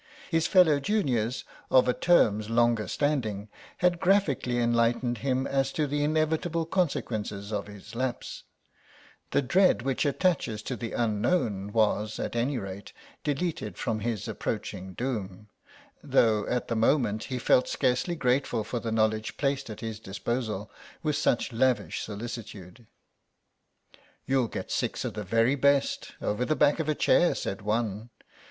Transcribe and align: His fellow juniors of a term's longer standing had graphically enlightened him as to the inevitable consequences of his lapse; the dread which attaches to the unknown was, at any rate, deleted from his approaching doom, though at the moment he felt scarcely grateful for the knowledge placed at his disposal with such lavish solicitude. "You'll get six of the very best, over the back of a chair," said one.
His 0.31 0.47
fellow 0.47 0.79
juniors 0.79 1.43
of 1.69 1.87
a 1.87 1.93
term's 1.93 2.49
longer 2.49 2.87
standing 2.87 3.49
had 3.77 3.99
graphically 3.99 4.57
enlightened 4.57 5.19
him 5.19 5.45
as 5.45 5.71
to 5.73 5.85
the 5.85 6.03
inevitable 6.03 6.65
consequences 6.65 7.53
of 7.53 7.67
his 7.67 7.93
lapse; 7.93 8.41
the 9.29 9.43
dread 9.43 9.83
which 9.83 10.03
attaches 10.03 10.63
to 10.63 10.75
the 10.75 10.93
unknown 10.93 11.71
was, 11.71 12.17
at 12.17 12.35
any 12.35 12.57
rate, 12.57 12.93
deleted 13.23 13.77
from 13.77 13.99
his 13.99 14.27
approaching 14.27 14.93
doom, 14.95 15.49
though 16.01 16.47
at 16.47 16.67
the 16.67 16.75
moment 16.75 17.25
he 17.25 17.37
felt 17.37 17.67
scarcely 17.67 18.15
grateful 18.15 18.63
for 18.63 18.79
the 18.79 18.91
knowledge 18.91 19.37
placed 19.37 19.69
at 19.69 19.81
his 19.81 19.99
disposal 19.99 20.71
with 21.03 21.15
such 21.15 21.53
lavish 21.53 22.01
solicitude. 22.01 22.87
"You'll 24.25 24.47
get 24.47 24.71
six 24.71 25.05
of 25.05 25.13
the 25.13 25.23
very 25.23 25.53
best, 25.53 26.13
over 26.19 26.43
the 26.43 26.55
back 26.55 26.79
of 26.79 26.89
a 26.89 26.95
chair," 26.95 27.35
said 27.35 27.61
one. 27.61 28.09